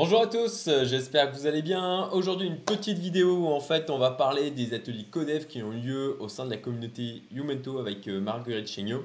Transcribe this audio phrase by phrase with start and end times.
[0.00, 2.08] Bonjour à tous, j'espère que vous allez bien.
[2.12, 5.72] Aujourd'hui une petite vidéo où en fait on va parler des ateliers Codev qui ont
[5.72, 9.04] lieu au sein de la communauté Youmento avec euh, Marguerite Chéniaud.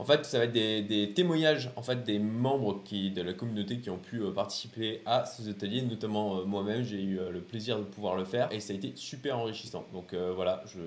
[0.00, 3.78] En fait ça va être des, témoignages en fait, des membres qui, de la communauté
[3.78, 7.78] qui ont pu euh, participer à ces ateliers, notamment euh, moi-même j'ai eu le plaisir
[7.78, 9.86] de pouvoir le faire et ça a été super enrichissant.
[9.92, 10.80] Donc voilà, je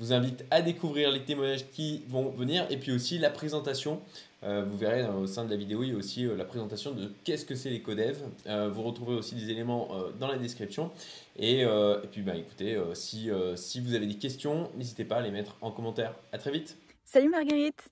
[0.00, 4.33] vous invite à découvrir les témoignages qui vont venir et puis aussi la présentation euh,
[4.44, 7.10] vous verrez au sein de la vidéo, il y a aussi euh, la présentation de
[7.24, 8.18] qu'est-ce que c'est les codev.
[8.46, 9.90] Euh, vous retrouverez aussi des éléments
[10.20, 10.90] dans la description.
[11.36, 11.64] Et,
[12.12, 15.70] puis, bah, écoutez, si, si vous avez des questions, n'hésitez pas à les mettre en
[15.70, 16.14] commentaire.
[16.32, 16.76] À très vite.
[17.04, 17.90] Salut Marguerite.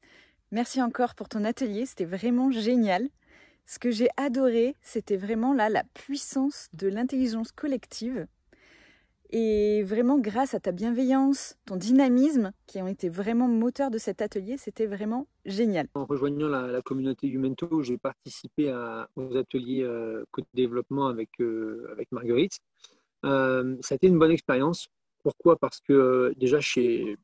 [0.51, 1.87] Merci encore pour ton atelier.
[1.87, 3.09] C'était vraiment génial.
[3.67, 8.27] Ce que j'ai adoré, c'était vraiment là la puissance de l'intelligence collective
[9.35, 14.21] et vraiment, grâce à ta bienveillance, ton dynamisme, qui ont été vraiment moteurs de cet
[14.21, 15.89] atelier, c'était vraiment génial.
[15.95, 20.23] En rejoignant la, communauté Humento, j'ai participé à, aux ateliers euh,
[20.53, 22.59] développement avec, euh, Marguerite.
[23.25, 24.89] Euh, ça a été une bonne expérience.
[25.23, 25.57] Pourquoi?
[25.57, 27.17] Parce que euh, déjà, chez,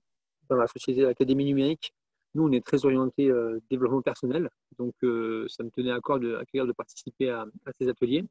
[0.48, 1.92] dans la société de l'Académie numérique,
[2.34, 3.31] nous, on est très orienté
[3.70, 4.48] développement personnel.
[4.79, 8.25] Donc, ça me tenait à cœur de, de participer à, à ces ateliers.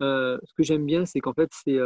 [0.00, 1.78] ce que j'aime bien, c'est qu'en fait, c'est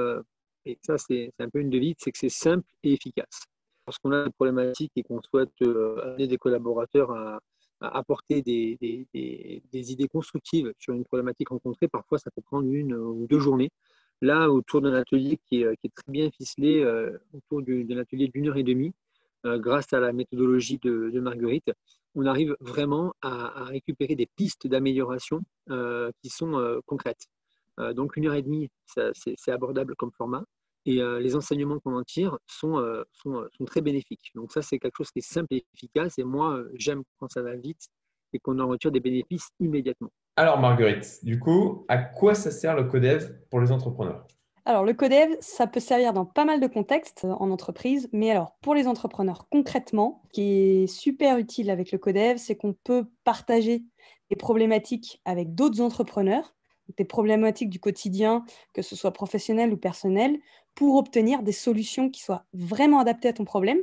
[0.69, 3.45] et ça, c'est un peu une devise, c'est que c'est simple et efficace.
[3.87, 7.41] Lorsqu'on a des problématiques et qu'on souhaite euh, amener des collaborateurs à,
[7.81, 8.77] apporter des,
[9.73, 13.71] idées constructives sur une problématique rencontrée, parfois ça peut prendre une ou deux journées.
[14.21, 18.57] Là, autour d'un atelier qui est, très bien ficelé, euh, autour d'un atelier d'une heure
[18.57, 18.93] et demie,
[19.47, 21.71] euh, grâce à la méthodologie de, Marguerite,
[22.15, 25.41] on arrive vraiment à, récupérer des pistes d'amélioration
[26.21, 27.29] qui sont concrètes.
[27.95, 28.69] donc une heure et demie,
[29.15, 30.45] c'est abordable comme format.
[30.89, 34.31] Et euh, les enseignements qu'on en tire sont, euh, sont, euh, sont, très bénéfiques.
[34.34, 36.19] Donc ça, c'est quelque chose qui est simple et efficace.
[36.19, 37.89] Et moi, j'aime quand ça va vite
[38.33, 40.09] et qu'on en retire des bénéfices immédiatement.
[40.36, 44.27] Alors Marguerite, du coup, à quoi ça sert le CODEV pour les entrepreneurs?
[44.64, 48.56] Alors, le CODEV, ça peut servir dans pas mal de contextes en entreprise, mais alors
[48.62, 53.04] pour les entrepreneurs concrètement, ce qui est super utile avec le CODEV, c'est qu'on peut
[53.25, 53.82] partager
[54.31, 56.54] des problématiques avec d'autres entrepreneurs
[56.97, 60.38] des problématiques du quotidien, que ce soit professionnel ou personnel,
[60.75, 63.78] pour obtenir des solutions qui soient vraiment adaptées à ton problème,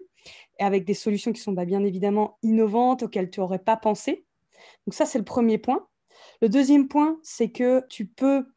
[0.59, 4.25] et avec des solutions qui sont bah, bien évidemment innovantes, auxquelles tu n'aurais pas pensé.
[4.88, 5.88] Donc ça, c'est le premier point.
[6.41, 8.47] Le deuxième point, c'est que tu peux,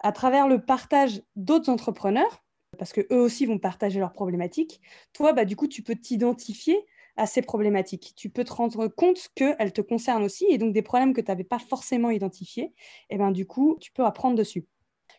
[0.00, 2.42] à travers le partage d'autres entrepreneurs,
[2.78, 4.80] parce qu'eux aussi vont partager leurs problématiques,
[5.12, 6.84] toi, bah, du coup, tu peux t'identifier
[7.16, 8.14] à ces problématiques.
[8.16, 11.30] Tu peux te rendre compte qu'elles te concernent aussi et donc des problèmes que tu
[11.30, 12.72] n'avais pas forcément identifiés, et
[13.10, 14.66] eh ben, du coup, tu peux apprendre dessus.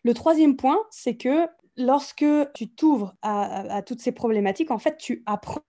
[0.04, 2.24] Le troisième point, c'est que lorsque
[2.54, 5.62] tu t'ouvres à, toutes ces problématiques, en fait, tu apprends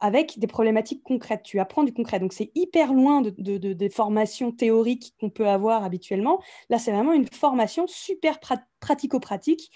[0.00, 1.44] avec des problématiques concrètes.
[1.44, 2.18] Tu apprends du concret.
[2.18, 3.30] Donc, c'est hyper loin de,
[3.72, 6.42] des formations théoriques qu'on peut avoir habituellement.
[6.70, 8.40] Là, c'est vraiment une formation super
[8.80, 9.70] pratico-pratique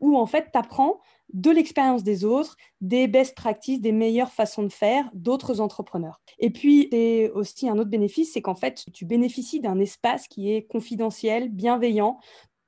[0.00, 1.00] où, en fait, tu apprends
[1.32, 6.20] de l'expérience des autres, des best practices, des meilleures façons de faire d'autres entrepreneurs.
[6.38, 10.52] Et puis, c'est aussi un autre bénéfice, c'est qu'en fait, tu bénéficies d'un espace qui
[10.52, 12.18] est confidentiel, bienveillant,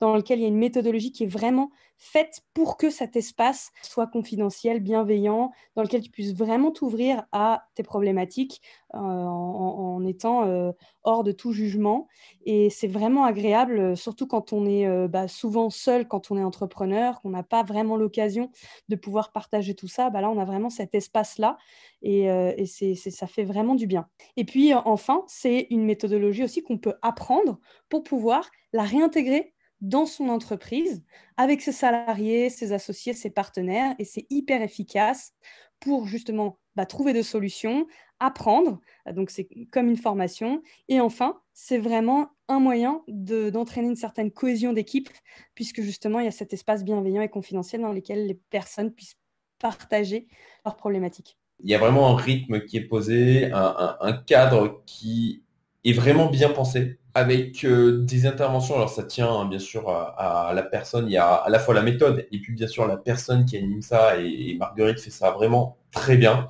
[0.01, 3.71] dans lequel il y a une méthodologie qui est vraiment faite pour que cet espace
[3.83, 8.61] soit confidentiel, bienveillant, dans lequel tu puisses vraiment t'ouvrir à tes problématiques
[8.95, 10.73] euh, en, étant euh,
[11.05, 12.09] hors de tout jugement.
[12.45, 16.43] Et c'est vraiment agréable, surtout quand on est euh, bah, souvent seul, quand on est
[16.43, 18.51] entrepreneur, qu'on n'a pas vraiment l'occasion
[18.89, 20.11] de pouvoir partager tout ça.
[20.11, 21.57] Bah, là, on a vraiment cet espace-là
[22.03, 22.29] et,
[22.67, 24.09] ça fait vraiment du bien.
[24.37, 30.07] Et puis, enfin, c'est une méthodologie aussi qu'on peut apprendre pour pouvoir la réintégrer dans
[30.07, 31.03] son entreprise
[31.37, 33.95] avec ses salariés, ses associés, ses partenaires.
[33.99, 35.33] Et c'est hyper efficace
[35.81, 37.87] pour justement bah, trouver des solutions,
[38.21, 38.81] apprendre.
[39.13, 40.63] Donc c'est comme une formation.
[40.89, 45.09] Et enfin, c'est vraiment un moyen d'entraîner une certaine cohésion d'équipe,
[45.55, 49.19] puisque justement, il y a cet espace bienveillant et confidentiel dans lequel les personnes puissent
[49.59, 50.27] partager
[50.65, 51.39] leurs problématiques.
[51.63, 55.45] Il y a vraiment un rythme qui est posé, un cadre qui
[55.85, 58.75] est vraiment bien pensé avec euh, des interventions.
[58.75, 61.07] Alors ça tient hein, bien sûr à, la personne.
[61.07, 63.57] Il y a à la fois la méthode et puis bien sûr la personne qui
[63.57, 64.19] anime ça.
[64.21, 66.49] Et, Marguerite fait ça vraiment très bien.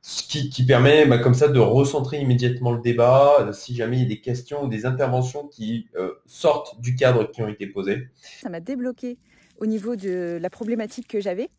[0.00, 4.02] Ce qui, permet bah, comme ça de recentrer immédiatement le débat euh, si jamais il
[4.04, 7.66] y a des questions ou des interventions qui euh, sortent du cadre qui ont été
[7.66, 8.08] posées.
[8.14, 9.18] Ça m'a débloqué
[9.58, 11.50] au niveau de la problématique que j'avais.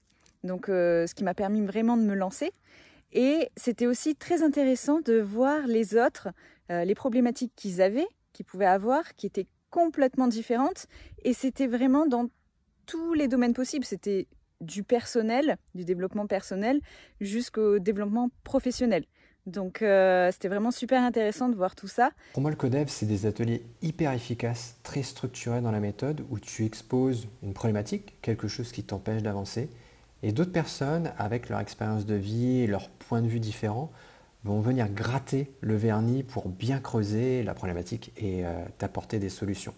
[0.43, 2.51] Donc ce qui m'a permis vraiment de me lancer.
[3.11, 6.29] Et c'était aussi très intéressant de voir les autres,
[6.69, 8.07] les problématiques qu'ils avaient
[8.37, 10.85] qu'ils pouvaient avoir qui étaient complètement différentes.
[11.23, 12.29] Et c'était vraiment dans
[12.85, 13.83] tous les domaines possibles.
[13.83, 14.27] C'était
[14.61, 16.79] du personnel, du développement personnel,
[17.19, 19.05] jusqu'au développement professionnel.
[19.47, 22.11] Donc euh, c'était vraiment super intéressant de voir tout ça.
[22.33, 26.37] Pour moi, le CODEV, c'est des ateliers hyper efficaces, très structurés dans la méthode, où
[26.37, 29.69] tu exposes une problématique, quelque chose qui t'empêche d'avancer,
[30.21, 33.91] et d'autres personnes, avec leur expérience de vie leur point de vue différent,
[34.43, 39.73] vont venir gratter le vernis pour bien creuser la problématique et euh, t'apporter des solutions.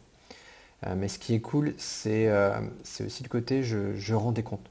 [0.85, 2.29] Euh, mais ce qui est cool, c'est
[2.99, 4.69] aussi le côté je, rends des comptes.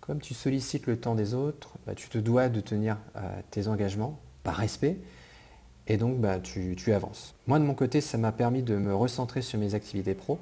[0.00, 2.96] Comme tu sollicites le temps des autres, bah, tu te dois de tenir
[3.50, 4.96] tes engagements par respect,
[5.88, 7.34] et donc bah, tu, avances.
[7.46, 10.38] Moi de mon côté, ça m'a permis de me recentrer sur mes activités pro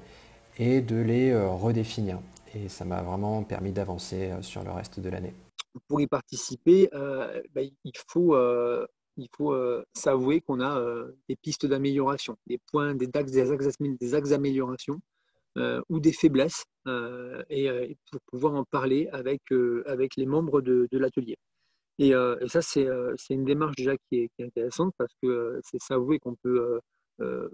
[0.59, 2.19] et de les euh, redéfinir.
[2.55, 5.35] Et ça m'a vraiment permis d'avancer euh, sur le reste de l'année.
[5.89, 8.37] Pour y participer, euh, bah, il faut,
[9.17, 9.57] il faut
[9.93, 15.01] s'avouer qu'on a des pistes d'amélioration, des points, des axes, des axes, des axes d'amélioration
[15.89, 16.65] ou des faiblesses,
[17.51, 19.43] et, pour pouvoir en parler avec,
[19.87, 21.37] avec les membres de l'atelier.
[22.01, 25.81] Euh, et, ça, euh, c'est une démarche déjà qui est, intéressante parce que euh, c'est
[25.81, 26.81] s'avouer qu'on peut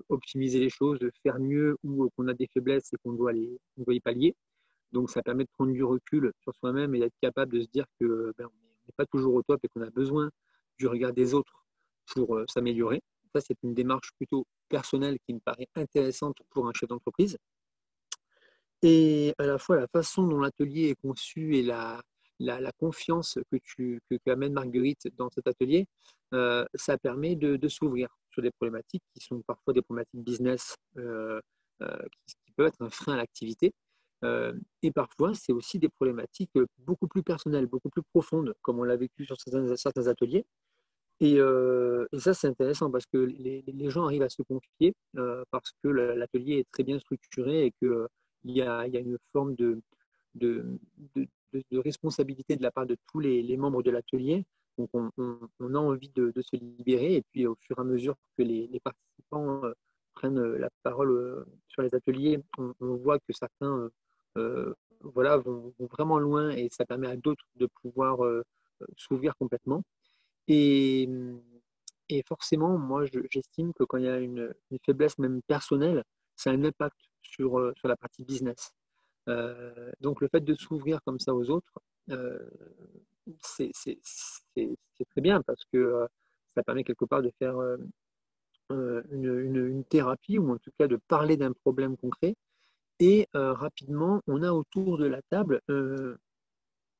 [0.08, 3.94] optimiser les choses, faire mieux ou qu'on a des faiblesses et qu'on doit, les, doit
[3.94, 4.34] y pallier.
[4.92, 7.86] Donc, ça permet de prendre du recul sur soi-même et d'être capable de se dire
[7.98, 10.30] que ben, on n'est pas toujours au top et qu'on a besoin
[10.78, 11.64] du regard des autres
[12.06, 13.02] pour s'améliorer.
[13.34, 17.38] Ça, c'est une démarche plutôt personnelle qui me paraît intéressante pour un chef d'entreprise.
[18.82, 22.02] Et à la fois, la façon dont l'atelier est conçu et la,
[22.78, 25.86] confiance que, tu, que, amène Marguerite dans cet atelier,
[26.34, 31.40] euh, ça permet de, s'ouvrir sur des problématiques qui sont parfois des problématiques business euh,
[31.82, 31.96] euh,
[32.26, 33.72] qui, peuvent être un frein à l'activité.
[34.82, 38.96] Et parfois, c'est aussi des problématiques beaucoup plus personnelles, beaucoup plus profondes, comme on l'a
[38.96, 40.44] vécu sur certains, ateliers.
[41.20, 41.38] Et,
[42.18, 44.94] ça, c'est intéressant parce que les, gens arrivent à se confier
[45.50, 48.06] parce que l'atelier est très bien structuré et qu'il
[48.44, 49.80] y, a, une forme de,
[51.72, 54.44] responsabilité de la part de tous les, membres de l'atelier.
[54.78, 57.16] Donc, on, a envie de, se libérer.
[57.16, 59.72] Et puis, au fur et à mesure que les, participants euh,
[60.14, 63.90] prennent euh, la parole euh, sur les ateliers, on, voit que certains
[65.00, 68.18] voilà, vont, vraiment loin et ça permet à d'autres de pouvoir
[68.96, 69.82] s'ouvrir complètement.
[70.48, 71.08] Et,
[72.08, 76.04] et, forcément, moi, j'estime que quand il y a une, une, faiblesse même personnelle,
[76.36, 78.72] ça a un impact sur, sur la partie business.
[79.28, 81.72] Euh, donc le fait de s'ouvrir comme ça aux autres,
[82.10, 82.38] euh,
[83.40, 83.70] c'est
[85.10, 86.06] très bien parce que euh,
[86.54, 87.56] ça permet quelque part de faire
[88.70, 92.34] une, thérapie ou en tout cas de parler d'un problème concret.
[92.98, 95.60] Et rapidement, on a autour de la table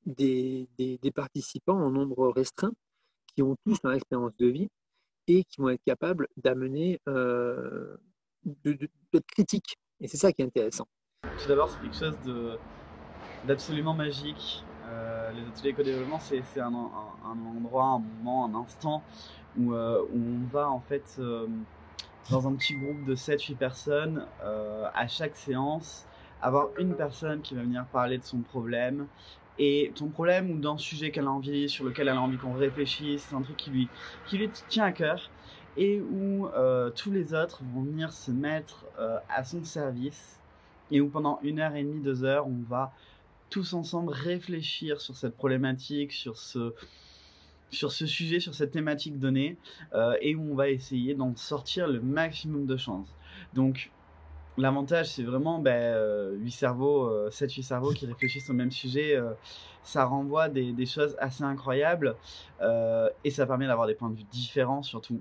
[0.07, 0.67] des,
[1.15, 2.73] participants en nombre restreint
[3.35, 4.69] qui ont tous leur expérience de vie
[5.29, 6.99] et qui vont être capables d'amener,
[8.45, 9.77] d'être critiques.
[10.01, 10.87] Et c'est ça qui est intéressant.
[11.23, 12.19] Tout d'abord, c'est quelque chose
[13.47, 14.65] d'absolument magique.
[14.89, 19.03] Euh, les ateliers co-développement, c'est un, endroit, un moment, un instant
[19.59, 21.47] où, euh, on va en fait euh,
[22.31, 24.27] dans un petit groupe de 7-8 personnes
[24.95, 26.07] à chaque séance
[26.43, 29.07] avoir une personne qui va venir parler de son problème.
[29.59, 32.55] Et ton problème ou d'un sujet qu'elle a envie, sur lequel elle a envie qu'on
[32.55, 33.89] réfléchisse, c'est un truc qui lui,
[34.27, 35.31] qui lui tient à cœur.
[35.77, 36.49] Et où
[36.97, 38.85] tous les autres vont venir se mettre
[39.29, 40.41] à son service.
[40.91, 42.93] Et où pendant une heure et demie, deux heures, on va
[43.51, 46.75] tous ensemble réfléchir sur cette problématique, sur ce,
[47.73, 49.57] sur ce sujet, sur cette thématique donnée,
[49.95, 53.17] euh, et où on va essayer d'en sortir le maximum de chances.
[53.55, 53.91] Donc,
[54.59, 55.95] l'avantage, c'est vraiment ben,
[56.35, 59.19] 8 euh, cerveaux, 7-8 euh, cerveaux qui réfléchissent au même sujet.
[59.83, 62.15] ça renvoie des, choses assez incroyables,
[63.25, 65.21] et ça permet d'avoir des points de vue différents, surtout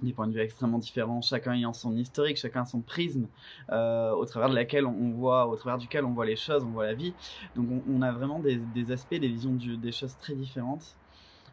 [0.00, 3.26] des points de vue extrêmement différents, chacun ayant son historique, chacun son prisme,
[3.68, 6.86] au travers de laquelle on voit, au travers duquel on voit les choses, on voit
[6.86, 7.12] la vie.
[7.56, 10.96] Donc on, a vraiment des, aspects, des visions des choses très différentes.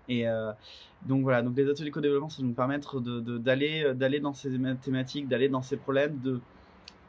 [0.08, 0.52] Et euh,
[1.06, 4.50] donc voilà, donc les ateliers co-développement, ça nous permettre d'aller de, d'aller dans ces
[4.82, 6.40] thématiques, d'aller dans ces problèmes, de,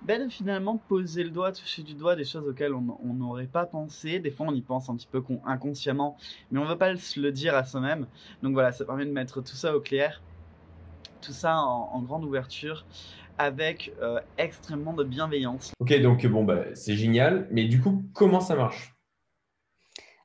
[0.02, 4.18] ben, finalement poser le doigt, toucher du doigt des choses auxquelles on n'aurait pas pensé.
[4.18, 6.16] Des fois, on y pense un petit peu inconsciemment,
[6.50, 8.06] mais on ne veut pas se le dire à soi-même.
[8.42, 10.20] Donc voilà, ça permet de mettre tout ça au clair
[11.26, 12.86] tout ça en, grande ouverture
[13.38, 15.72] avec euh, extrêmement de bienveillance.
[15.80, 18.94] Ok, donc bon, bah, c'est génial, mais du coup, comment ça marche?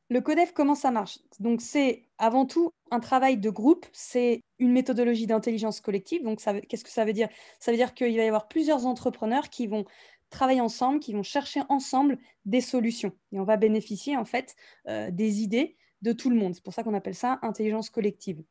[0.10, 1.20] Le CODEF, comment ça marche?
[1.40, 6.24] Donc, c'est avant tout un travail de groupe, c'est une méthodologie d'intelligence collective.
[6.24, 7.28] Donc, qu'est-ce que ça veut dire?
[7.60, 9.86] Ça veut dire qu'il va y avoir plusieurs entrepreneurs qui vont
[10.30, 13.12] travailler ensemble, qui vont chercher ensemble des solutions.
[13.32, 14.56] Et on va bénéficier en fait
[14.88, 16.54] euh, des idées de tout le monde.
[16.54, 18.44] C'est pour ça qu'on appelle ça intelligence collective.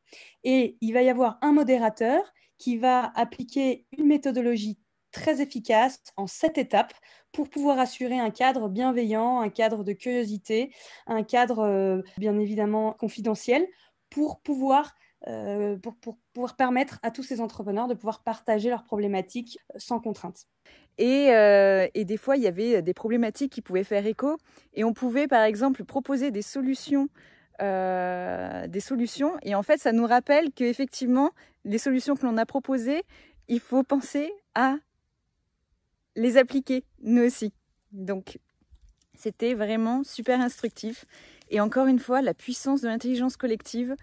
[0.43, 4.79] Et il va y avoir un modérateur qui va appliquer une méthodologie
[5.11, 6.95] très efficace en sept étapes
[7.33, 10.73] pour pouvoir assurer un cadre bienveillant, un cadre de curiosité,
[11.07, 13.67] un cadre euh, bien évidemment confidentiel
[14.11, 14.95] pour pouvoir
[15.83, 20.47] pour, pouvoir permettre à tous ces entrepreneurs de pouvoir partager leurs problématiques sans contrainte.
[20.97, 21.27] Et,
[21.95, 24.39] et, des fois, il y avait des problématiques qui pouvaient faire écho.
[24.73, 27.11] Et on pouvait, par exemple, proposer des solutions
[27.63, 29.37] euh, des solutions.
[29.43, 31.33] Et en fait, ça nous rappelle qu'effectivement,
[31.67, 33.03] les solutions que l'on a proposées,
[33.49, 34.77] il faut penser à
[36.17, 37.53] les appliquer, nous aussi.
[37.93, 38.39] Donc,
[39.15, 41.05] c'était vraiment super instructif.
[41.51, 43.95] Et encore une fois, la puissance de l'intelligence collective,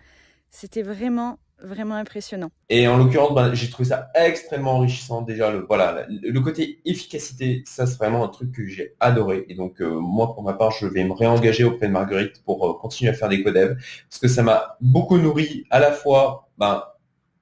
[0.49, 2.51] c'était vraiment vraiment impressionnant.
[2.69, 5.21] Et en l'occurrence, ben, j'ai trouvé ça extrêmement enrichissant.
[5.21, 9.45] Déjà, le, côté efficacité, ça c'est vraiment un truc que j'ai adoré.
[9.49, 12.69] Et donc, euh, moi, pour ma part, je vais me réengager auprès de Marguerite pour
[12.69, 13.75] euh, continuer à faire des codev,
[14.09, 16.83] parce que ça m'a beaucoup nourri à la fois ben,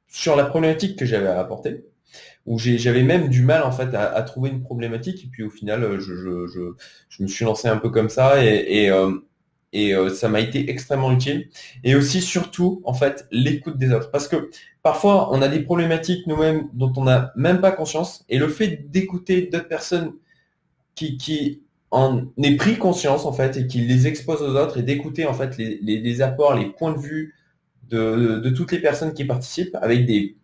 [0.08, 1.84] sur la problématique que j'avais à apporter,
[2.46, 5.24] où j'avais même du mal en fait à, trouver une problématique.
[5.26, 9.12] Et puis au final, je, je, me suis lancé un peu comme ça et, euh,
[9.76, 11.50] euh, ça m'a été extrêmement utile.
[11.84, 14.12] Et aussi, surtout, en fait, l'écoute des autres.
[14.12, 14.50] Parce que
[14.84, 18.26] parfois, on a des problématiques nous-mêmes dont on n'a même pas conscience.
[18.30, 20.14] Et le fait d'écouter d'autres personnes
[20.96, 25.26] qui, en aient pris conscience, en fait, et qui les exposent aux autres, et d'écouter,
[25.26, 27.36] en fait, les, apports, les points de vue
[27.90, 30.38] de, toutes les personnes qui participent, avec des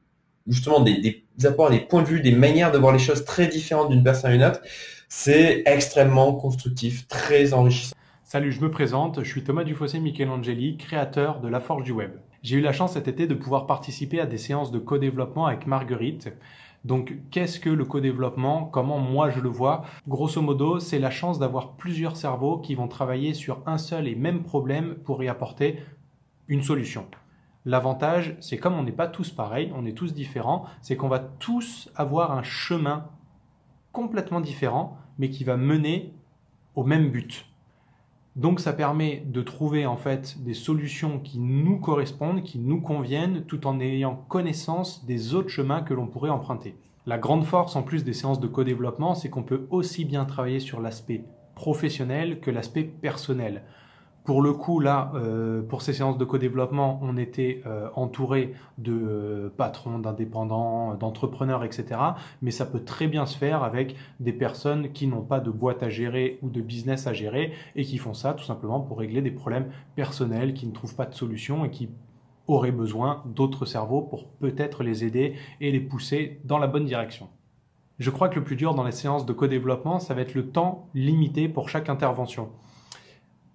[0.51, 3.89] justement des, apports, des points de vue, des manières de voir les choses très différentes
[3.89, 4.61] d'une personne à une autre,
[5.07, 7.95] c'est extrêmement constructif, très enrichissant.
[8.23, 12.11] Salut, je me présente, je suis Thomas Dufossé Michelangeli, créateur de La Forge du Web.
[12.43, 15.67] J'ai eu la chance cet été de pouvoir participer à des séances de co-développement avec
[15.67, 16.29] Marguerite.
[16.85, 18.65] Donc, qu'est-ce que le co-développement?
[18.65, 19.83] Comment moi je le vois?
[20.07, 24.15] Grosso modo, c'est la chance d'avoir plusieurs cerveaux qui vont travailler sur un seul et
[24.15, 25.79] même problème pour y apporter
[26.47, 27.05] une solution.
[27.65, 31.19] L'avantage, c'est comme on n'est pas tous pareils, on est tous différents, c'est qu'on va
[31.19, 33.05] tous avoir un chemin
[33.91, 36.13] complètement différent, mais qui va mener
[36.75, 37.45] au même but.
[38.35, 43.43] Donc ça permet de trouver en fait des solutions qui nous correspondent, qui nous conviennent,
[43.43, 46.75] tout en ayant connaissance des autres chemins que l'on pourrait emprunter.
[47.05, 50.59] La grande force en plus des séances de co-développement, c'est qu'on peut aussi bien travailler
[50.59, 51.25] sur l'aspect
[51.55, 53.63] professionnel que l'aspect personnel.
[54.23, 58.93] Pour le coup, là, euh, pour ces séances de co-développement, on était euh, entouré de
[58.93, 61.99] euh, patrons, d'indépendants, d'entrepreneurs, etc.
[62.43, 65.81] Mais ça peut très bien se faire avec des personnes qui n'ont pas de boîte
[65.81, 69.23] à gérer ou de business à gérer et qui font ça tout simplement pour régler
[69.23, 71.89] des problèmes personnels, qui ne trouvent pas de solution et qui
[72.47, 77.27] auraient besoin d'autres cerveaux pour peut-être les aider et les pousser dans la bonne direction.
[77.97, 80.47] Je crois que le plus dur dans les séances de co-développement, ça va être le
[80.47, 82.49] temps limité pour chaque intervention.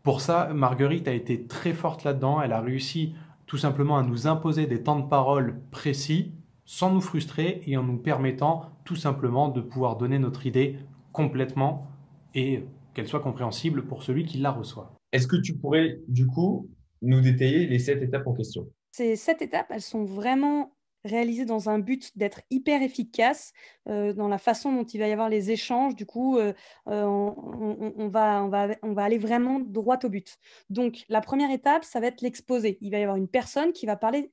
[0.06, 2.40] Pour ça, Marguerite a été très forte là-dedans.
[2.40, 6.32] Elle a réussi tout simplement à nous imposer des temps de parole précis,
[6.64, 10.78] sans nous frustrer et en nous permettant tout simplement de pouvoir donner notre idée
[11.10, 11.88] complètement
[12.36, 12.62] et
[12.94, 14.94] qu'elle soit compréhensible pour celui qui la reçoit.
[15.10, 16.70] Est-ce que tu pourrais du coup
[17.02, 18.68] nous détailler les sept étapes en question?
[18.92, 20.75] Ces sept étapes, elles sont vraiment
[21.06, 23.52] réalisé dans un but d'être hyper efficace
[23.88, 25.94] euh, dans la façon dont il va y avoir les échanges.
[25.94, 26.52] Du coup, euh,
[26.88, 30.38] euh, on, va, on, va, on va aller vraiment droit au but.
[30.70, 32.78] Donc, la première étape, ça va être l'exposer.
[32.80, 34.32] Il va y avoir une personne qui va parler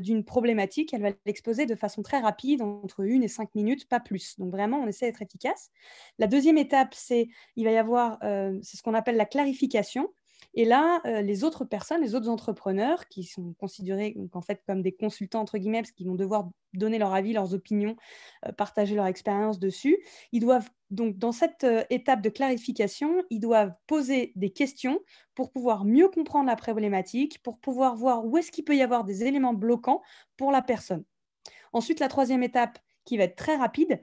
[0.00, 0.94] d'une problématique.
[0.94, 4.38] Elle va l'exposer de façon très rapide, entre une et cinq minutes, pas plus.
[4.38, 5.70] Donc, vraiment, on essaie d'être efficace.
[6.18, 8.18] La deuxième étape, c'est il va y avoir,
[8.62, 10.08] c'est ce qu'on appelle la clarification.
[10.56, 14.82] Et là, euh, les autres personnes, les autres entrepreneurs qui sont considérés en fait comme
[14.82, 17.96] des consultants entre guillemets, parce qu'ils vont devoir donner leur avis, leurs opinions,
[18.46, 19.98] euh, partager leur expérience dessus,
[20.30, 25.00] ils doivent donc dans cette euh, étape de clarification, ils doivent poser des questions
[25.34, 29.02] pour pouvoir mieux comprendre la problématique, pour pouvoir voir où est-ce qu'il peut y avoir
[29.02, 30.02] des éléments bloquants
[30.36, 31.04] pour la personne.
[31.72, 34.00] Ensuite, la troisième étape, qui va être très rapide.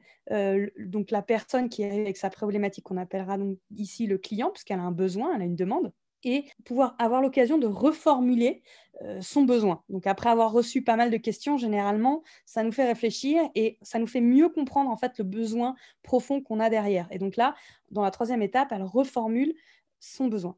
[0.77, 4.77] donc la personne qui est avec sa problématique, qu'on appellera donc ici le client, puisqu'elle
[4.77, 5.91] a un besoin, elle a une demande,
[6.23, 8.63] et pouvoir avoir l'occasion de reformuler
[9.03, 9.83] euh, son besoin.
[9.89, 13.97] Donc après avoir reçu pas mal de questions, généralement, ça nous fait réfléchir et ça
[13.97, 17.07] nous fait mieux comprendre en fait le besoin profond qu'on a derrière.
[17.09, 17.55] Et donc là,
[17.89, 19.55] dans la troisième étape, elle reformule
[19.99, 20.55] son besoin.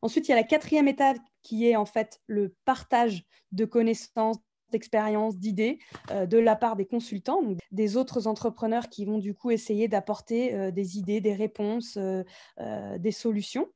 [0.00, 4.38] Ensuite, il y a la quatrième étape qui est en fait le partage de connaissances,
[4.70, 5.78] d'expériences, d'idées
[6.10, 10.54] euh, de la part des consultants, des autres entrepreneurs qui vont du coup essayer d'apporter
[10.54, 11.98] euh, des idées, des réponses,
[12.98, 13.68] des solutions.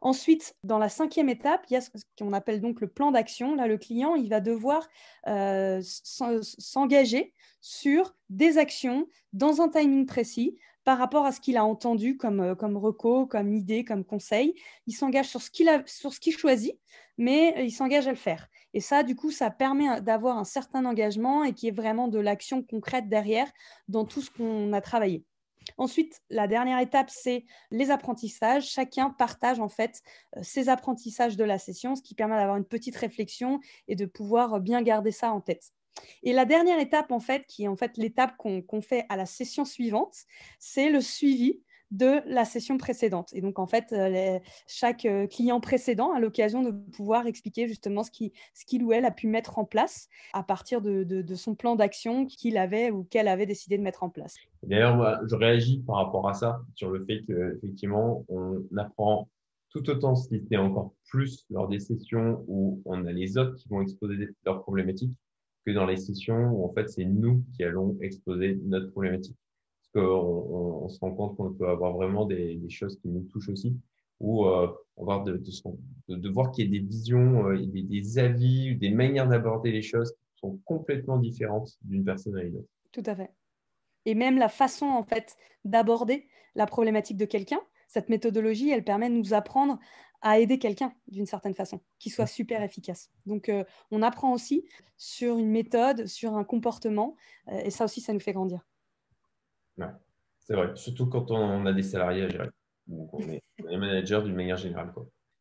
[0.00, 3.54] Ensuite, dans la cinquième étape, il y a ce qu'on appelle donc le plan d'action.
[3.54, 4.88] Là, le client, il va devoir
[5.26, 11.64] euh, s'engager sur des actions dans un timing précis par rapport à ce qu'il a
[11.64, 14.54] entendu comme, euh, comme reco, comme idée, comme conseil.
[14.86, 16.78] Il s'engage sur ce qu'il choisit,
[17.16, 18.48] mais il s'engage à le faire.
[18.74, 22.18] Et ça, du coup, ça permet d'avoir un certain engagement et qui est vraiment de
[22.18, 23.50] l'action concrète derrière
[23.88, 25.24] dans tout ce qu'on a travaillé.
[25.76, 28.68] Ensuite, la dernière étape, c'est les apprentissages.
[28.68, 30.02] Chacun partage en fait
[30.36, 34.06] euh, ses apprentissages de la session, ce qui permet d'avoir une petite réflexion et de
[34.06, 35.72] pouvoir bien garder ça en tête.
[36.22, 39.26] Et la dernière étape, en fait, qui est en fait l'étape qu'on fait à la
[39.26, 40.16] session suivante,
[40.58, 41.62] c'est le suivi
[41.94, 43.32] de la session précédente.
[43.32, 48.02] Et donc, en fait, euh, chaque euh, client précédent a l'occasion de pouvoir expliquer justement
[48.02, 52.26] ce qu'il ou elle a pu mettre en place à partir de, son plan d'action
[52.26, 54.36] qu'il avait ou qu'elle avait décidé de mettre en place.
[54.64, 59.28] D'ailleurs, moi, je réagis par rapport à ça, sur le fait qu'effectivement, on apprend
[59.70, 63.68] tout autant, si c'était encore plus lors des sessions où on a les autres qui
[63.68, 65.12] vont exposer leurs problématiques,
[65.64, 69.36] que dans les sessions où en fait c'est nous qui allons exposer notre problématique
[70.00, 73.76] on, se rend compte qu'on peut avoir vraiment des, choses qui nous touchent aussi,
[74.20, 75.42] ou euh, de,
[76.08, 79.82] de, voir qu'il y a des visions, euh, des, des, avis, des manières d'aborder les
[79.82, 82.68] choses qui sont complètement différentes d'une personne à une autre.
[82.92, 83.30] Tout à fait.
[84.06, 89.08] Et même la façon en fait d'aborder la problématique de quelqu'un, cette méthodologie, elle permet
[89.08, 89.78] de nous apprendre
[90.20, 93.10] à aider quelqu'un d'une certaine façon, qui soit super efficace.
[93.26, 94.64] Donc, euh, on apprend aussi
[94.96, 97.14] sur une méthode, sur un comportement,
[97.50, 98.64] et ça aussi, ça nous fait grandir.
[100.40, 100.72] C'est vrai.
[100.74, 102.50] Surtout quand on a des salariés à gérer.
[102.88, 103.42] ou on est,
[103.76, 104.92] manager d'une manière générale.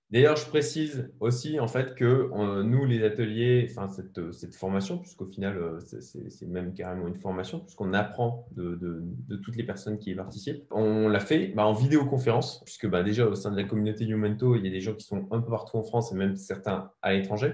[0.09, 4.99] D'ailleurs, je précise aussi en fait que euh, nous, les ateliers, enfin cette, cette formation,
[4.99, 9.97] puisqu'au final, euh, c'est même carrément une formation, puisqu'on apprend de, de, toutes les personnes
[9.97, 13.57] qui y participent, on l'a fait bah, en vidéoconférence, puisque bah, déjà au sein de
[13.57, 16.11] la communauté Youmento, il y a des gens qui sont un peu partout en France
[16.11, 17.53] et même certains à l'étranger.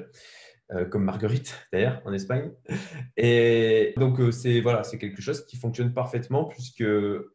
[0.72, 2.52] Euh, comme Marguerite d'ailleurs en Espagne.
[3.18, 6.84] Et donc euh, c'est voilà, c'est quelque chose qui fonctionne parfaitement puisque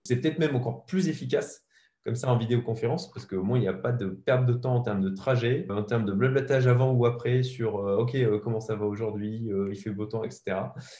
[0.04, 1.62] c'est peut-être même encore plus efficace
[2.04, 4.76] comme ça en vidéoconférence, parce qu'au moins il n'y a pas de perte de temps
[4.76, 8.60] en termes de trajet, en termes de blablatage avant ou après sur euh, OK, comment
[8.60, 10.58] ça va aujourd'hui, il fait beau temps, etc.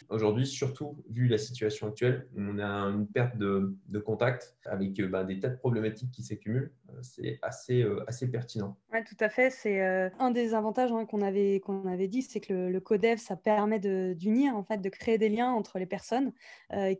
[0.08, 5.22] Aujourd'hui, surtout vu la situation actuelle, on a une perte de, de contact avec ben,
[5.22, 6.72] des tas de problématiques qui s'accumulent.
[7.02, 8.76] C'est assez, assez pertinent.
[8.92, 9.50] Oui, tout à fait.
[9.50, 13.36] C'est un des avantages hein, qu'on avait, qu'on avait dit, c'est que le, codev, ça
[13.36, 16.32] permet d'unir, en fait, de créer des liens entre les personnes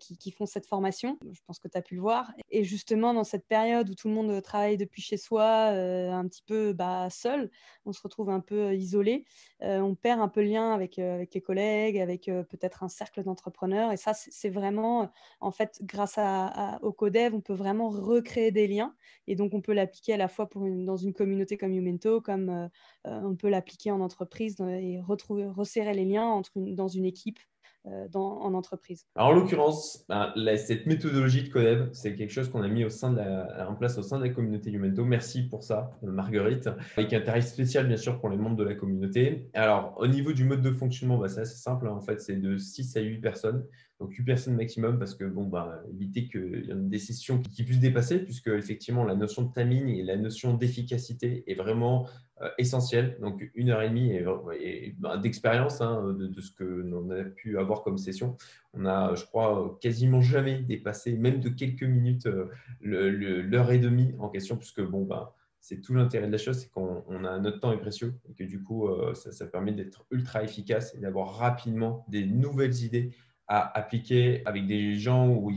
[0.01, 1.19] qui, font cette formation.
[1.31, 2.33] Je pense que tu as pu le voir.
[2.51, 6.27] Et justement, dans cette période où tout le monde travaille depuis chez soi, euh, un
[6.27, 7.51] petit peu bah, seul,
[7.85, 9.25] on se retrouve un peu euh, isolé,
[9.63, 13.93] euh, on perd un peu le lien avec, les collègues, avec peut-être un cercle d'entrepreneurs.
[13.93, 16.19] Et ça, c'est vraiment, en fait, grâce
[16.83, 18.95] au Codev, on peut vraiment recréer des liens.
[19.27, 22.69] Et donc, on peut l'appliquer à la fois pour dans une communauté comme Youmento, comme
[23.05, 27.39] on peut l'appliquer en entreprise et retrouver, resserrer les liens entre dans une équipe
[27.87, 29.07] euh, dans, en entreprise.
[29.15, 32.89] Alors, en l'occurrence, ben, cette méthodologie de Codev, c'est quelque chose qu'on a mis au
[32.89, 35.05] sein de la, en place au sein de la communauté Youmento.
[35.05, 36.71] Merci pour ça, Marguerite.
[36.97, 39.51] Avec un tarif spécial, bien sûr, pour les membres de la communauté.
[39.53, 41.87] Alors, au niveau du mode de fonctionnement, ben, c'est assez simple.
[41.87, 41.93] Hein.
[41.93, 43.67] En fait, c'est de 6 à 8 personnes.
[44.01, 47.63] Donc 8 personnes maximum parce que bon bah éviter qu'il y ait des sessions qui,
[47.63, 52.09] puissent dépasser puisque effectivement la notion de timing et la notion d'efficacité est vraiment
[52.43, 53.17] euh, essentielle.
[53.21, 57.57] Donc une heure et demie et, bah, d'expérience hein, de, ce que l'on a pu
[57.57, 58.37] avoir comme session.
[58.73, 64.13] On a, je crois, quasiment jamais dépassé, même de quelques minutes, euh, l'heure et demie
[64.19, 67.59] en question puisque bon bah c'est tout l'intérêt de la chose, c'est qu'on a notre
[67.59, 70.99] temps est précieux et que du coup, euh, ça, ça permet d'être ultra efficace et
[70.99, 73.13] d'avoir rapidement des nouvelles idées
[73.49, 75.53] à appliquer avec des gens où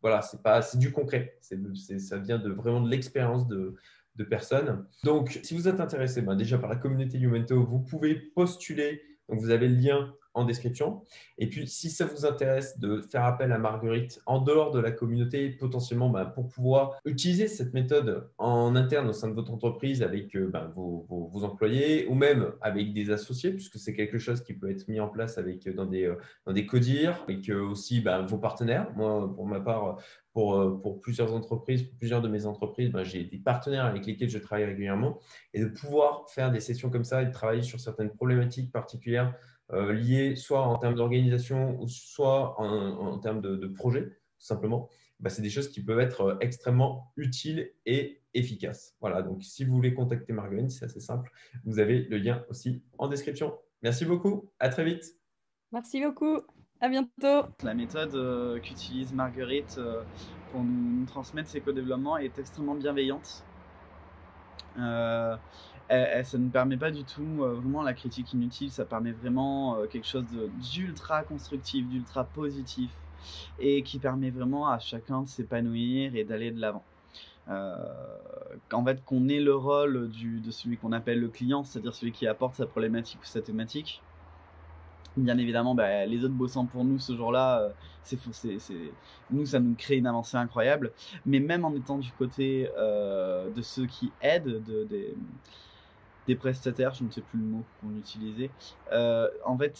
[0.00, 1.38] voilà, c'est pas, c'est du concret.
[1.40, 1.58] C'est,
[1.98, 3.76] ça vient de vraiment de l'expérience de,
[4.16, 4.84] de personnes.
[5.04, 9.02] Donc, si vous êtes intéressé ben déjà par la communauté Youmento, vous pouvez postuler.
[9.28, 11.02] Donc, vous avez le lien en description.
[11.38, 14.90] Et puis, si ça vous intéresse de faire appel à Marguerite en dehors de la
[14.90, 20.02] communauté, potentiellement bah, pour pouvoir utiliser cette méthode en interne au sein de votre entreprise
[20.02, 24.54] avec euh, bah, vos, employés ou même avec des associés, puisque c'est quelque chose qui
[24.54, 26.14] peut être mis en place avec, euh, dans, des, euh,
[26.46, 28.88] dans des CODIR, avec aussi bah, vos partenaires.
[28.96, 29.98] Moi, pour ma part,
[30.32, 34.38] pour, pour, plusieurs entreprises, pour plusieurs de mes entreprises, j'ai des partenaires avec lesquels je
[34.38, 35.18] travaille régulièrement
[35.52, 39.34] et de pouvoir faire des sessions comme ça et de travailler sur certaines problématiques particulières
[39.72, 44.88] euh, liés soit en termes d'organisation ou soit en, termes de, projet, tout simplement,
[45.20, 48.96] bah, c'est des choses qui peuvent être euh, extrêmement utiles et efficaces.
[49.00, 51.30] Voilà, donc si vous voulez contacter Marguerite, c'est assez simple.
[51.64, 53.54] Vous avez le lien aussi en description.
[53.82, 55.04] Merci beaucoup, à très vite.
[55.72, 56.40] Merci beaucoup,
[56.80, 57.48] à bientôt.
[57.62, 59.80] La méthode euh, qu'utilise Marguerite
[60.50, 63.44] pour nous, transmettre ses co-développements est extrêmement bienveillante.
[64.78, 65.36] Euh,
[66.24, 69.86] ça ne permet pas du tout euh, vraiment la critique inutile, ça permet vraiment euh,
[69.86, 70.24] quelque chose
[70.72, 72.90] d'ultra constructif, d'ultra positif
[73.58, 76.84] et qui permet vraiment à chacun de s'épanouir et d'aller de l'avant.
[77.48, 77.76] Euh,
[78.72, 82.26] en fait, qu'on ait le rôle de celui qu'on appelle le client, c'est-à-dire celui qui
[82.26, 84.02] apporte sa problématique ou sa thématique,
[85.14, 87.68] Bien évidemment, bah, les autres bossant pour nous ce jour-là,
[88.02, 88.74] c'est, c'est,
[89.30, 90.90] nous, ça nous crée une avancée incroyable.
[91.26, 94.86] Mais même en étant du côté de ceux qui aident, de,
[96.26, 98.50] des prestataires, je ne sais plus le mot qu'on utilisait,
[99.44, 99.76] en fait,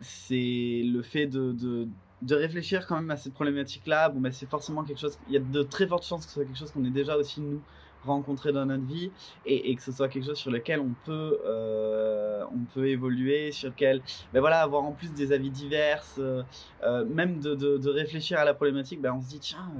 [0.00, 1.88] c'est le fait de, de,
[2.22, 4.10] de, réfléchir quand même à cette problématique-là.
[4.10, 6.34] Bon, ben, c'est forcément quelque chose, il y a de très fortes chances que ce
[6.34, 7.60] soit quelque chose qu'on ait déjà aussi, nous,
[8.06, 9.10] rencontré dans notre vie
[9.46, 13.70] et, que ce soit quelque chose sur lequel on peut, euh, on peut évoluer, sur
[13.70, 16.42] lequel, ben voilà, avoir en plus des avis divers, euh,
[16.82, 19.70] euh, même de, de, de, réfléchir à la problématique, ben on se dit, tiens,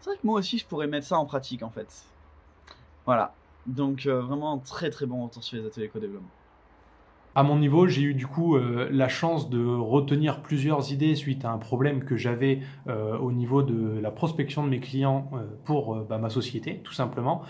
[0.00, 2.04] c'est vrai que moi aussi je pourrais mettre ça en pratique en fait.
[3.04, 3.34] Voilà.
[3.68, 6.30] Donc vraiment très très bon retour sur les ateliers co-développement.
[7.38, 11.44] À mon niveau, j'ai eu du coup euh, la chance de retenir plusieurs idées suite
[11.44, 15.46] à un problème que j'avais euh, au niveau de la prospection de mes clients euh,
[15.64, 17.42] pour bah, ma société, tout simplement.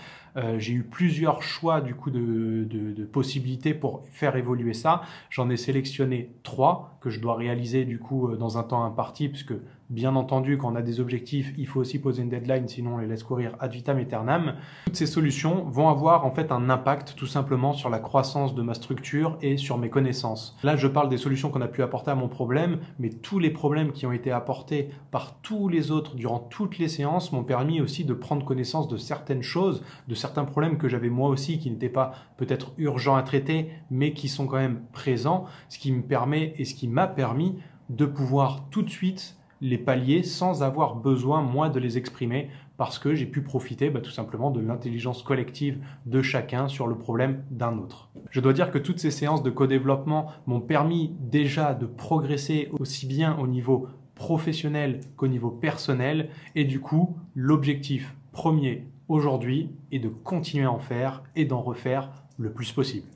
[0.57, 5.01] J'ai eu plusieurs choix du coup de, de, possibilités pour faire évoluer ça.
[5.29, 9.53] J'en ai sélectionné trois que je dois réaliser du coup dans un temps imparti, puisque
[9.89, 12.97] Bien entendu, quand on a des objectifs, il faut aussi poser une deadline, sinon on
[12.99, 14.53] les laisse courir ad vitam aeternam.
[14.85, 18.61] Toutes ces solutions vont avoir en fait un impact tout simplement sur la croissance de
[18.61, 20.55] ma structure et sur mes connaissances.
[20.61, 23.49] Là, je parle des solutions qu'on a pu apporter à mon problème, mais tous les
[23.49, 27.81] problèmes qui ont été apportés par tous les autres durant toutes les séances m'ont permis
[27.81, 29.81] aussi de prendre connaissance de certaines choses,
[30.19, 34.27] certains problèmes que j'avais moi aussi qui n'étaient pas peut-être urgents à traiter, mais qui
[34.27, 37.55] sont quand même présents, ce qui me permet et ce qui m'a permis
[37.89, 42.97] de pouvoir tout de suite les paliers sans avoir besoin, moi, de les exprimer parce
[42.97, 47.43] que j'ai pu profiter bah, tout simplement de l'intelligence collective de chacun sur le problème
[47.51, 48.09] d'un autre.
[48.29, 53.05] Je dois dire que toutes ces séances de co-développement m'ont permis déjà de progresser aussi
[53.05, 60.09] bien au niveau professionnel qu'au niveau personnel et du coup, l'objectif premier aujourd'hui est de
[60.09, 63.07] continuer à en faire et d'en refaire le plus possible.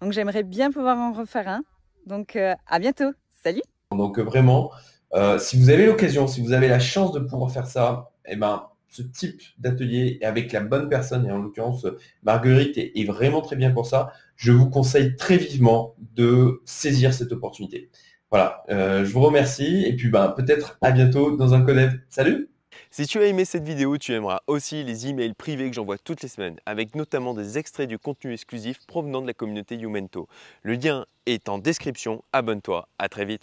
[0.00, 1.62] Donc j'aimerais bien pouvoir en refaire un.
[2.06, 3.12] Donc euh, à bientôt.
[3.42, 3.62] Salut.
[3.92, 4.70] Donc vraiment,
[5.14, 8.36] euh, si vous avez l'occasion, si vous avez la chance de pouvoir faire ça, eh
[8.36, 11.86] ben, ce type d'atelier avec la bonne personne, et en l'occurrence
[12.22, 17.32] Marguerite est, vraiment très bien pour ça, je vous conseille très vivement de saisir cette
[17.32, 17.90] opportunité.
[18.30, 22.00] Voilà, euh, je vous remercie et puis ben, peut-être à bientôt dans un Codev.
[22.08, 22.48] Salut
[22.90, 26.22] si tu as aimé cette vidéo, tu aimeras aussi les emails privés que j'envoie toutes
[26.22, 30.28] les semaines, avec notamment des extraits du contenu exclusif provenant de la communauté Youmento.
[30.62, 33.42] Le lien est en description, abonne-toi, à très vite